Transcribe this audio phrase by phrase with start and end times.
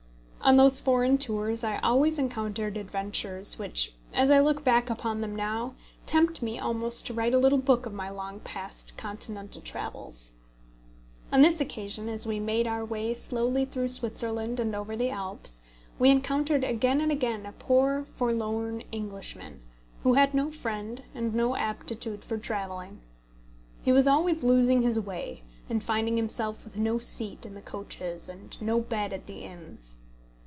[0.43, 5.35] On those foreign tours I always encountered adventures, which, as I look back upon them
[5.35, 5.75] now,
[6.07, 10.33] tempt me almost to write a little book of my long past Continental travels.
[11.31, 15.61] On this occasion, as we made our way slowly through Switzerland and over the Alps,
[15.99, 19.61] we encountered again and again a poor forlorn Englishman,
[20.01, 22.99] who had no friend and no aptitude for travelling.
[23.83, 28.27] He was always losing his way, and finding himself with no seat in the coaches
[28.27, 29.99] and no bed at the inns.